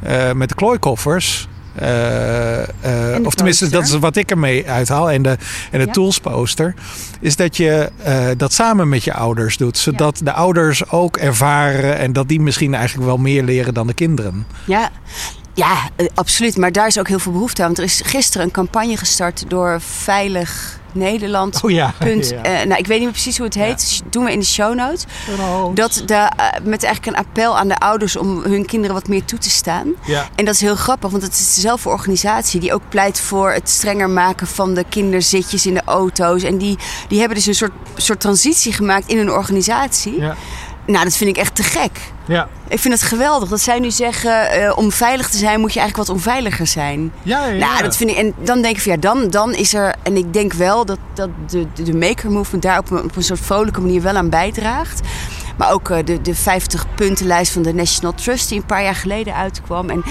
[0.07, 1.49] uh, met de klooikoffers.
[1.83, 5.11] Uh, uh, of tenminste, dat is wat ik ermee uithaal.
[5.11, 5.37] En de,
[5.71, 5.93] en de ja.
[5.93, 6.75] tools poster.
[7.21, 9.79] Is dat je uh, dat samen met je ouders doet.
[9.79, 10.25] Zodat ja.
[10.25, 11.99] de ouders ook ervaren.
[11.99, 14.47] En dat die misschien eigenlijk wel meer leren dan de kinderen.
[14.65, 14.91] Ja.
[15.55, 16.57] Ja, absoluut.
[16.57, 17.67] Maar daar is ook heel veel behoefte aan.
[17.67, 21.63] Want er is gisteren een campagne gestart door Veilig Nederland.
[21.63, 21.95] Oh ja.
[21.99, 22.37] Punt, ja.
[22.37, 23.81] Uh, nou, ik weet niet meer precies hoe het heet.
[23.81, 25.05] Dus doen we in de show notes.
[25.75, 29.25] Dat de, uh, met eigenlijk een appel aan de ouders om hun kinderen wat meer
[29.25, 29.93] toe te staan.
[30.07, 30.29] Ja.
[30.35, 33.71] En dat is heel grappig, want het is dezelfde organisatie die ook pleit voor het
[33.71, 36.43] strenger maken van de kinderzitjes in de auto's.
[36.43, 40.21] En die, die hebben dus een soort, soort transitie gemaakt in hun organisatie.
[40.21, 40.37] Ja.
[40.87, 42.01] Nou, dat vind ik echt te gek.
[42.25, 42.49] Ja.
[42.69, 45.81] Ik vind het geweldig dat zij nu zeggen: uh, om veilig te zijn moet je
[45.81, 47.13] eigenlijk wat onveiliger zijn.
[47.23, 47.67] Ja, ja.
[47.67, 48.17] Nou, dat vind ik.
[48.17, 49.95] En dan denk ik van ja, dan, dan is er.
[50.03, 53.23] En ik denk wel dat, dat de, de, maker movement daar op een, op een
[53.23, 55.01] soort vrolijke manier wel aan bijdraagt.
[55.57, 59.35] Maar ook uh, de, de 50-puntenlijst van de National Trust die een paar jaar geleden
[59.35, 59.91] uitkwam.
[59.91, 60.05] En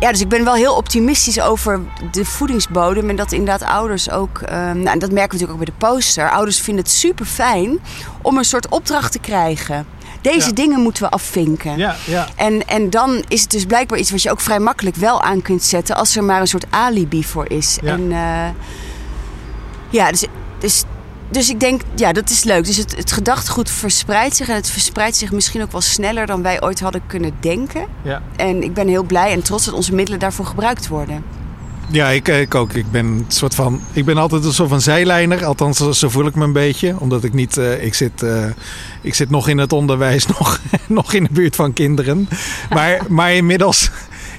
[0.00, 3.08] ja, dus ik ben wel heel optimistisch over de voedingsbodem.
[3.08, 4.40] En dat inderdaad ouders ook.
[4.42, 6.30] Uh, nou, en dat merken we natuurlijk ook bij de poster.
[6.30, 7.78] Ouders vinden het super fijn
[8.22, 9.86] om een soort opdracht te krijgen.
[10.32, 10.52] Deze Ja.
[10.52, 11.78] dingen moeten we afvinken.
[11.78, 12.28] Ja, ja.
[12.36, 15.42] En, en dan is het dus blijkbaar iets wat je ook vrij makkelijk wel aan
[15.42, 17.78] kunt zetten als er maar een soort alibi voor is.
[17.82, 17.92] Ja.
[17.92, 18.48] En uh,
[19.90, 20.24] ja, dus,
[20.58, 20.84] dus,
[21.30, 22.64] dus ik denk, ja, dat is leuk.
[22.64, 26.42] Dus het, het gedachtegoed verspreidt zich en het verspreidt zich misschien ook wel sneller dan
[26.42, 27.86] wij ooit hadden kunnen denken.
[28.02, 28.22] Ja.
[28.36, 31.24] En ik ben heel blij en trots dat onze middelen daarvoor gebruikt worden.
[31.90, 32.72] Ja, ik, ik ook.
[32.72, 33.80] Ik ben een soort van.
[33.92, 35.44] Ik ben altijd een soort van zijlijner.
[35.44, 36.94] Althans, zo voel ik me een beetje.
[36.98, 37.56] Omdat ik niet.
[37.56, 38.46] Uh, ik, zit, uh,
[39.00, 42.28] ik zit nog in het onderwijs, nog, nog in de buurt van kinderen.
[42.70, 43.90] Maar, maar inmiddels.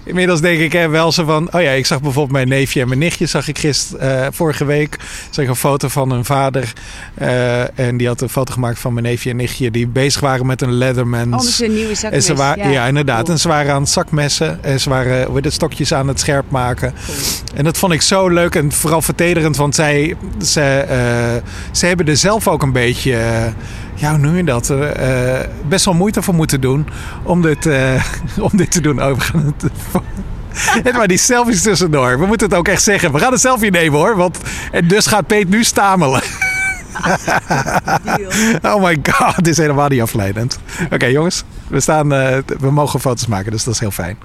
[0.05, 1.53] Inmiddels denk ik hè, wel zo van.
[1.53, 3.25] Oh ja, ik zag bijvoorbeeld mijn neefje en mijn nichtje.
[3.25, 4.99] Zag ik gisteren, uh, vorige week.
[5.29, 6.73] Zag ik een foto van hun vader.
[7.21, 9.71] Uh, en die had een foto gemaakt van mijn neefje en nichtje.
[9.71, 11.33] Die bezig waren met een Leatherman.
[11.33, 12.11] Oh, met een nieuwe zakmes.
[12.11, 12.69] En ze waren, ja.
[12.69, 12.87] ja.
[12.87, 13.21] inderdaad.
[13.21, 13.33] Cool.
[13.33, 14.63] En ze waren aan het zakmessen.
[14.63, 16.93] En ze waren heet het, stokjes aan het scherp maken.
[17.05, 17.17] Cool.
[17.55, 19.57] En dat vond ik zo leuk en vooral vertederend.
[19.57, 21.41] Want zij, zij, uh,
[21.71, 23.53] zij hebben er zelf ook een beetje.
[23.97, 24.69] Ja, hoe noem je dat?
[24.69, 26.87] Uh, best wel moeite voor moeten doen
[27.23, 28.03] om dit, uh,
[28.51, 29.03] om dit te doen.
[29.03, 29.71] Oh, we gaan het,
[30.83, 32.19] het maar die selfies tussendoor.
[32.19, 33.11] We moeten het ook echt zeggen.
[33.11, 34.15] We gaan een selfie nemen hoor.
[34.15, 34.37] Want,
[34.71, 36.21] en dus gaat Peet nu stamelen.
[38.61, 40.59] oh my god, dit is helemaal niet afleidend.
[40.91, 44.17] Oké jongens, we, staan, uh, we mogen foto's maken, dus dat is heel fijn.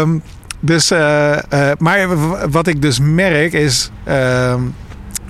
[0.00, 0.22] Um,
[0.60, 2.08] dus, uh, uh, maar
[2.50, 4.54] wat ik dus merk is uh,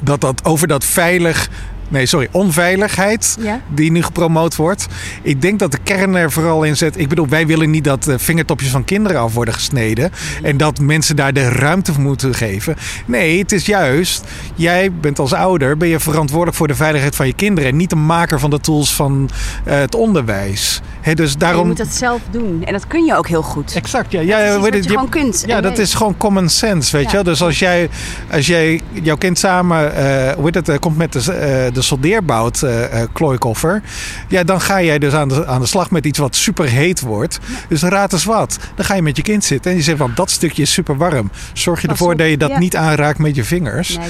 [0.02, 1.48] dat dat over dat veilig
[1.88, 3.60] Nee, sorry, onveiligheid ja.
[3.68, 4.86] die nu gepromoot wordt.
[5.22, 6.98] Ik denk dat de kern er vooral in zit.
[6.98, 10.10] Ik bedoel, wij willen niet dat de vingertopjes van kinderen af worden gesneden.
[10.42, 10.50] Nee.
[10.50, 12.76] En dat mensen daar de ruimte voor moeten geven.
[13.06, 17.26] Nee, het is juist, jij bent als ouder, ben je verantwoordelijk voor de veiligheid van
[17.26, 17.70] je kinderen.
[17.70, 19.30] En niet de maker van de tools van
[19.66, 20.80] uh, het onderwijs.
[21.00, 21.60] He, dus daarom...
[21.60, 22.62] Je moet dat zelf doen.
[22.64, 23.74] En dat kun je ook heel goed.
[23.74, 24.20] Exact, ja.
[24.20, 25.44] ja dat is je, je gewoon kunt.
[25.46, 27.18] Ja, dat is gewoon common sense, weet ja.
[27.18, 27.24] je.
[27.24, 27.88] Dus als jij,
[28.30, 32.62] als jij jouw kind samen, uh, hoe heet het, uh, komt met de, de soldeerbout
[32.62, 33.82] uh, klooikoffer.
[34.28, 37.00] Ja, dan ga jij dus aan de, aan de slag met iets wat super heet
[37.00, 37.38] wordt.
[37.68, 38.58] Dus raad eens wat.
[38.74, 40.96] Dan ga je met je kind zitten en je zegt van dat stukje is super
[40.96, 41.30] warm.
[41.52, 42.18] Zorg je Pas ervoor op.
[42.18, 42.58] dat je dat ja.
[42.58, 43.96] niet aanraakt met je vingers.
[43.96, 44.08] Nee.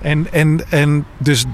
[0.00, 1.44] En, en, en dus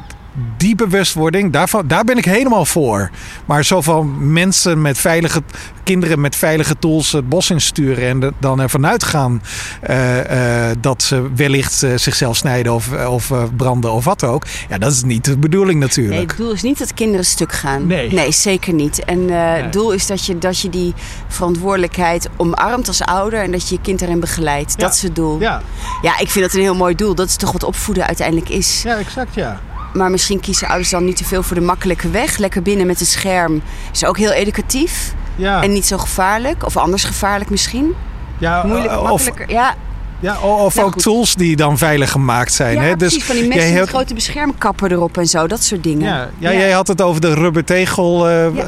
[0.57, 3.11] die bewustwording, daarvan, daar ben ik helemaal voor.
[3.45, 5.43] Maar zo van mensen met veilige
[5.85, 9.43] kinderen met veilige tools het bos insturen en de, dan ervan uitgaan
[9.91, 14.45] uh, uh, dat ze wellicht uh, zichzelf snijden of, of branden of wat ook.
[14.69, 16.17] Ja, dat is niet de bedoeling natuurlijk.
[16.17, 17.87] Nee, het doel is niet dat kinderen stuk gaan.
[17.87, 19.05] Nee, nee zeker niet.
[19.05, 19.37] En nee.
[19.37, 20.95] het doel is dat je, dat je die
[21.29, 24.75] verantwoordelijkheid omarmt als ouder en dat je je kind erin begeleidt.
[24.77, 24.87] Ja.
[24.87, 25.41] Dat is het doel.
[25.41, 25.63] Ja.
[26.03, 27.15] ja, ik vind dat een heel mooi doel.
[27.15, 28.83] Dat is toch wat opvoeden uiteindelijk is.
[28.83, 29.61] Ja, exact ja.
[29.93, 32.37] Maar misschien kiezen ouders dan niet te veel voor de makkelijke weg.
[32.39, 35.15] Lekker binnen met een scherm is ook heel educatief.
[35.37, 35.63] Ja.
[35.63, 36.65] En niet zo gevaarlijk.
[36.67, 37.95] Of anders gevaarlijk misschien.
[38.39, 39.51] Ja, Moeilijk, of, makkelijker.
[39.51, 39.75] Ja.
[40.21, 41.03] Ja, of Nou, ook goed.
[41.03, 42.75] tools die dan veilig gemaakt zijn.
[42.75, 42.97] Ja, hè?
[42.97, 43.19] precies.
[43.19, 45.47] Dus van die mensen met grote beschermkappen erop en zo.
[45.47, 46.07] Dat soort dingen.
[46.07, 48.63] Ja, ja, jij had het over de rubbertegel eh Ja.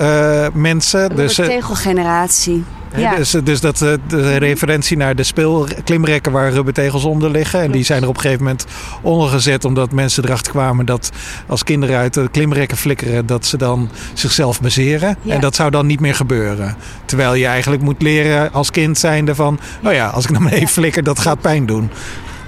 [0.44, 1.16] eh, mensen.
[1.16, 2.54] Dus, eh, tegelgeneratie.
[2.54, 3.16] hè, Ja.
[3.16, 7.60] dus, dus dat eh, de referentie naar de speelklimrekken waar rubbertegels onder liggen.
[7.60, 8.66] En die zijn er op een gegeven moment
[9.02, 11.10] ondergezet omdat mensen erachter kwamen dat
[11.46, 15.16] als kinderen uit de klimrekken flikkeren, dat ze dan zichzelf baseren.
[15.22, 15.34] Ja.
[15.34, 16.76] En dat zou dan niet meer gebeuren.
[17.04, 20.60] Terwijl je eigenlijk moet leren als kind zijnde van, oh ja, als ik naar beneden
[20.60, 20.66] Ja.
[20.66, 21.90] flikker, dat gaat pijn doen.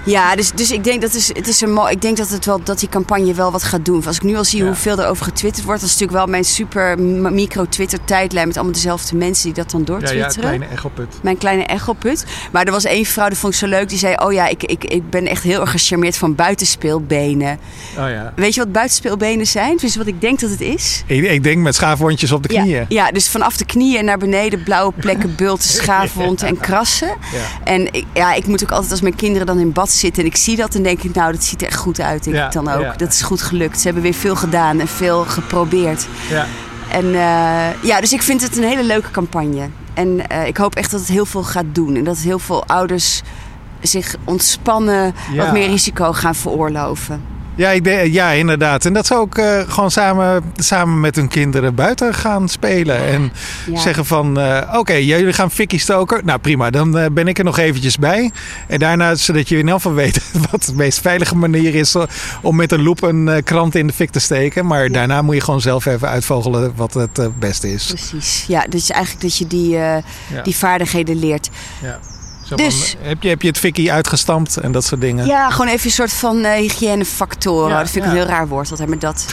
[0.07, 1.91] Ja, dus, dus ik denk dat is, het is een mooi.
[1.91, 4.05] Ik denk dat het wel dat die campagne wel wat gaat doen.
[4.05, 4.65] Als ik nu al zie Ja.
[4.65, 8.47] hoeveel er over getwitterd wordt, dat is natuurlijk wel mijn super m- micro Twitter tijdlijn
[8.47, 10.39] met allemaal dezelfde mensen die dat dan Ja, ja, doortwitteren.
[10.41, 11.15] kleine echoput.
[11.21, 12.25] Mijn kleine echelput.
[12.51, 13.89] Maar er was één vrouw, die vond ik zo leuk.
[13.89, 17.59] Die zei: Oh ja, ik, ik, ik ben echt heel erg gecharmeerd van buitenspeelbenen.
[17.97, 18.33] Oh ja.
[18.35, 19.77] Weet je wat buitenspeelbenen zijn?
[19.77, 21.03] Dus wat ik denk dat het is?
[21.07, 22.85] Ik, ik denk met schaafwondjes op de Ja, knieën.
[22.89, 27.07] ja, dus vanaf de knieën naar beneden, blauwe plekken, bulten, schaafwonden en krassen.
[27.07, 27.63] Ja.
[27.63, 30.29] En ik, ja, ik moet ook altijd als mijn kinderen dan in bad zitten en
[30.29, 32.23] ik zie dat, dan denk ik, nou, dat ziet er echt goed uit.
[32.23, 32.81] Denk Ja, ik dan ook.
[32.81, 32.93] ja.
[32.97, 33.77] Dat is goed gelukt.
[33.79, 36.07] Ze hebben weer veel gedaan en veel geprobeerd.
[36.29, 36.45] Ja.
[36.91, 39.69] En eh, ja, dus ik vind het een hele leuke campagne.
[39.93, 41.95] En eh, ik hoop echt dat het heel veel gaat doen.
[41.95, 43.21] En dat heel veel ouders
[43.81, 45.43] zich ontspannen, Ja.
[45.43, 47.21] wat meer risico gaan veroorloven.
[47.57, 48.85] Ja, ik denk, ja, inderdaad.
[48.85, 53.05] En dat ze ook eh, gewoon samen, samen met hun kinderen buiten gaan spelen.
[53.07, 53.31] En
[53.71, 53.79] Ja.
[53.79, 56.25] zeggen van, eh, oké, jullie gaan fikkie stoken.
[56.25, 58.31] Nou prima, dan eh, ben ik er nog eventjes bij.
[58.67, 61.95] En daarna, zodat je in elk geval weet wat de meest veilige manier is...
[62.41, 64.65] om met een loep een krant in de fik te steken.
[64.65, 67.85] Maar daarna moet je gewoon zelf even uitvogelen wat het beste is.
[67.85, 68.45] Precies.
[68.47, 70.01] Ja, dus eigenlijk dat je die, Ja.
[70.43, 71.49] die vaardigheden leert.
[71.81, 71.99] Ja.
[72.55, 75.25] Dus- heb, je, heb je het fikkie uitgestampt en dat soort dingen?
[75.25, 77.69] Ja, gewoon even een soort van eh, hygiënefactoren.
[77.69, 78.17] Ja, dat vind ik ja.
[78.17, 79.25] een heel raar woord, altijd met dat.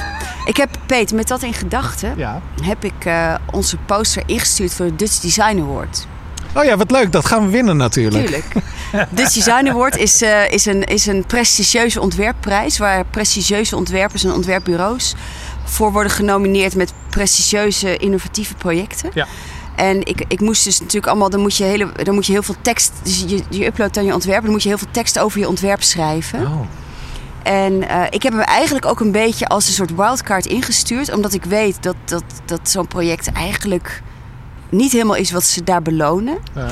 [0.44, 2.40] ik heb, Peter, met dat in gedachten, Ja.
[2.62, 6.06] heb ik eh, onze poster ingestuurd voor de Dutch Design Award.
[6.54, 7.12] Oh ja, wat leuk.
[7.12, 8.24] Dat gaan we winnen natuurlijk.
[8.26, 8.46] Tuurlijk.
[9.16, 12.78] Dutch Design Award is, eh, is, een, is een prestigieuze ontwerpprijs...
[12.78, 15.14] waar prestigieuze ontwerpers en ontwerpbureaus
[15.64, 16.74] voor worden genomineerd...
[16.74, 19.10] met prestigieuze innovatieve projecten.
[19.14, 19.26] Ja.
[19.74, 21.30] En ik, ik moest dus natuurlijk allemaal...
[21.30, 22.92] Dan moet je, hele, dan moet je heel veel tekst...
[23.02, 24.42] Dus je, je uploadt dan je ontwerp...
[24.42, 26.46] dan moet je heel veel tekst over je ontwerp schrijven.
[26.46, 26.60] Oh.
[27.42, 31.14] En eh, ik heb hem eigenlijk ook een beetje als een soort wildcard ingestuurd.
[31.14, 34.02] Omdat ik weet dat, dat, dat zo'n project eigenlijk
[34.68, 36.38] niet helemaal is wat ze daar belonen.
[36.54, 36.68] Ja.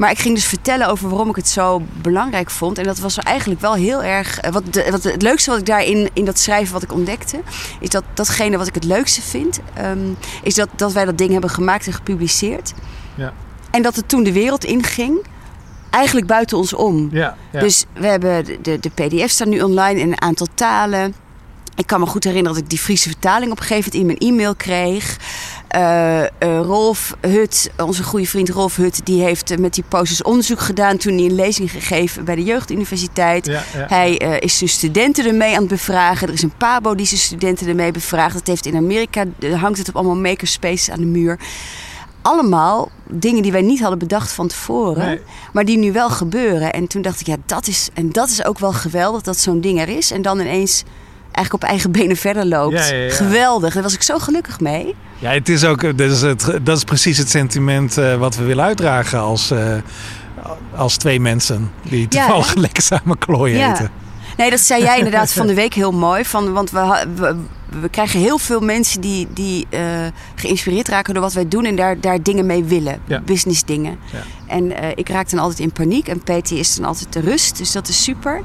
[0.00, 2.78] Maar ik ging dus vertellen over waarom ik het zo belangrijk vond.
[2.78, 4.38] En dat was eigenlijk wel heel erg.
[4.40, 7.40] eh, Wat, de, wat het leukste wat ik daarin in dat schrijven wat ik ontdekte,
[7.80, 9.98] is dat datgene wat ik het leukste vind, ehm,
[10.42, 12.72] is dat, dat wij dat ding hebben gemaakt en gepubliceerd.
[13.14, 13.32] Ja.
[13.70, 15.26] En dat het toen de wereld inging,
[15.90, 17.08] eigenlijk buiten ons om.
[17.12, 17.60] Ja, ja.
[17.60, 21.14] Dus we hebben de, de, de PDF staan nu online in een aantal talen.
[21.74, 24.06] Ik kan me goed herinneren dat ik die Friese vertaling op een gegeven moment in
[24.06, 25.16] mijn e-mail kreeg.
[25.68, 26.22] Eh,
[26.62, 30.96] Rolf Hut, onze goede vriend Rolf Hut, die heeft eh, met die posters onderzoek gedaan
[30.96, 33.46] toen hij een lezing gegeven bij de Jeugduniversiteit.
[33.46, 33.86] Ja, ja.
[33.88, 36.28] Hij is zijn studenten ermee aan het bevragen.
[36.28, 38.34] Er is een Pabo die zijn studenten ermee bevraagt.
[38.34, 41.38] Dat heeft in Amerika, hangt het op allemaal makerspaces aan de muur.
[42.22, 45.20] Allemaal dingen die wij niet hadden bedacht van tevoren, Nee.
[45.52, 46.72] maar die nu wel gebeuren.
[46.72, 49.60] En toen dacht ik, ja, dat is, en dat is ook wel geweldig dat zo'n
[49.60, 50.10] ding er is.
[50.10, 50.84] En dan ineens
[51.32, 52.88] eigenlijk op eigen benen verder loopt.
[52.88, 53.12] Ja, ja, ja.
[53.12, 54.94] Geweldig, daar was ik zo gelukkig mee.
[55.18, 58.44] Ja, het is ook, dat is, het, dat is precies het sentiment eh, wat we
[58.44, 59.74] willen uitdragen als, eh,
[60.74, 63.90] als twee mensen die toevallig lekker samen klooien eten.
[64.36, 66.24] Nee, dat zei jij inderdaad van de week heel mooi.
[66.24, 67.36] Van, want we, we,
[67.80, 69.80] we krijgen heel veel mensen die, die eh,
[70.34, 73.00] geïnspireerd raken door wat wij doen en daar, daar dingen mee willen.
[73.06, 73.20] Ja.
[73.20, 73.98] Business dingen.
[74.12, 74.18] Ja.
[74.46, 77.58] En eh, ik raak dan altijd in paniek en Petje is dan altijd de rust.
[77.58, 78.42] Dus dat is super.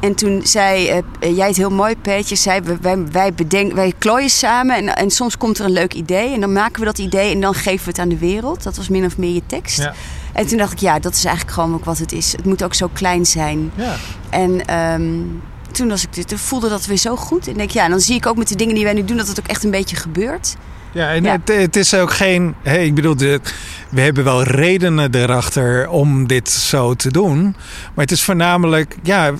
[0.00, 3.92] En toen zei eh, eh, jij het heel mooi, Peetje, zei wij, wij, bedenken, wij
[3.98, 6.98] klooien samen en, en soms komt er een leuk idee en dan maken we dat
[6.98, 8.62] idee en dan geven we het aan de wereld.
[8.62, 9.78] Dat was min of meer je tekst.
[9.78, 9.94] Ja.
[10.32, 12.32] En toen dacht ik, ja, dat is eigenlijk gewoon ook wat het is.
[12.32, 13.70] Het moet ook zo klein zijn.
[13.74, 13.94] Ja.
[14.30, 15.12] En ehm,
[15.72, 17.48] toen, was ik, toen voelde dat weer zo goed.
[17.48, 19.16] En denk, ja, en dan zie ik ook met de dingen die wij nu doen
[19.16, 20.56] dat het ook echt een beetje gebeurt.
[20.96, 21.32] Ja, en Ja.
[21.32, 22.54] Het, het is ook geen.
[22.62, 23.40] Ik bedoel, de,
[23.88, 27.42] we hebben wel redenen erachter om dit zo te doen.
[27.94, 28.96] Maar het is voornamelijk.
[29.02, 29.32] Ja,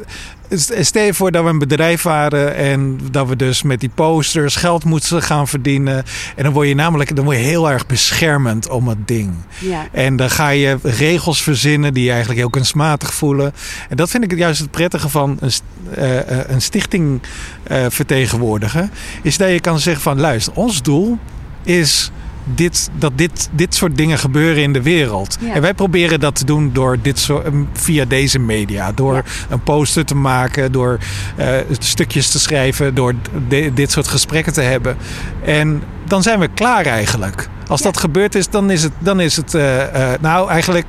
[0.80, 4.56] stel je voor dat we een bedrijf waren en dat we dus met die posters
[4.56, 6.04] geld moeten gaan verdienen.
[6.36, 9.32] En dan word je namelijk dan word je heel erg beschermend om het ding.
[9.58, 9.88] Ja.
[9.92, 13.52] En dan ga je regels verzinnen die je eigenlijk heel kunstmatig voelen.
[13.88, 15.50] En dat vind ik juist het prettige van een,
[15.94, 17.22] eh, eh, een stichting
[17.62, 18.90] eh, vertegenwoordigen.
[19.22, 21.18] Is dat je kan zeggen van luister, ons doel
[21.62, 22.10] is
[22.54, 25.36] dit, dat dit, dit soort dingen gebeuren in de wereld.
[25.40, 25.54] Ja.
[25.54, 28.92] En wij proberen dat te doen door dit soort, eh, via deze media.
[28.92, 29.22] Door Ja.
[29.48, 30.98] een poster te maken, door
[31.36, 33.14] eh, stukjes te schrijven, door
[33.48, 34.96] de- dit soort gesprekken te hebben.
[35.44, 37.48] En dan zijn we klaar eigenlijk.
[37.68, 37.86] Als Ja.
[37.86, 40.86] dat gebeurd is, dan is het, dan is het eh, eh, nou eigenlijk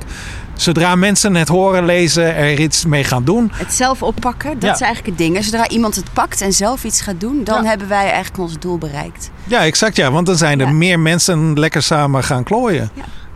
[0.60, 3.50] zodra mensen het horen, lezen, er iets mee gaan doen.
[3.54, 4.74] Het zelf oppakken, dat Ja.
[4.74, 5.44] is eigenlijk het ding.
[5.44, 7.68] Zodra iemand het pakt en zelf iets gaat doen, dan Ja.
[7.68, 9.30] hebben wij eigenlijk ons doel bereikt.
[9.44, 10.72] Ja, exact ja, want dan zijn er Ja.
[10.72, 12.90] meer mensen lekker samen gaan klooien.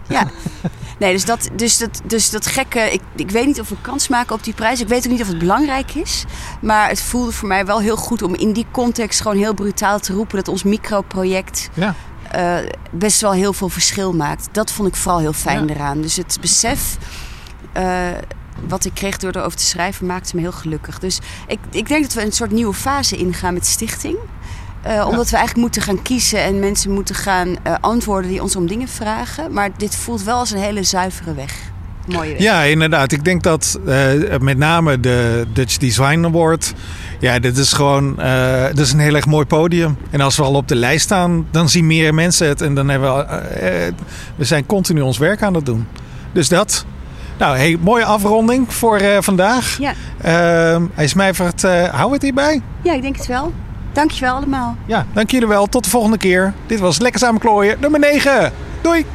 [0.08, 0.26] Ja.
[0.98, 2.78] Nee, dus dat, dus dat, dus dat gekke.
[2.92, 4.80] Ik, ik weet niet of we kans maken op die prijs.
[4.80, 6.24] Ik weet ook niet of het belangrijk is.
[6.60, 9.98] Maar het voelde voor mij wel heel goed om in die context gewoon heel brutaal
[10.00, 11.94] te roepen dat ons microproject Ja.
[12.32, 12.56] Eh,
[12.90, 14.48] best wel heel veel verschil maakt.
[14.52, 15.74] Dat vond ik vooral heel fijn Ja.
[15.74, 16.00] eraan.
[16.00, 16.96] Dus het besef.
[17.72, 18.08] eh,
[18.68, 20.98] wat ik kreeg door erover te schrijven maakte me heel gelukkig.
[20.98, 24.16] Dus ik, ik denk dat we een soort nieuwe fase ingaan met stichting.
[24.86, 28.66] Uh, omdat we eigenlijk moeten gaan kiezen en mensen moeten gaan antwoorden die ons om
[28.66, 29.52] dingen vragen.
[29.52, 31.54] Maar dit voelt wel als een hele zuivere weg.
[32.06, 32.42] Mooie weg.
[32.42, 33.12] Ja, inderdaad.
[33.12, 36.74] Ik denk dat uh, met name de Dutch Design Award.
[37.20, 38.16] Ja, dit is gewoon
[38.68, 39.96] dit is een heel erg mooi podium.
[40.10, 42.60] En als we al op de lijst staan, dan zien meer mensen het.
[42.60, 43.92] En dan hebben we,
[44.36, 45.86] we zijn continu ons werk aan het doen.
[46.32, 46.84] Dus dat.
[47.38, 49.78] Nou, hey, mooie afronding voor vandaag.
[49.78, 49.94] Ja.
[50.94, 52.60] Hij Smijvert, hou het hierbij?
[52.82, 53.52] Ja, ik denk het wel.
[53.92, 54.76] Dankjewel allemaal.
[54.86, 55.66] Ja, dank jullie wel.
[55.66, 56.52] Tot de volgende keer.
[56.66, 58.52] Dit was Lekker Samen Klooien nummer 9.
[58.80, 59.06] Doei!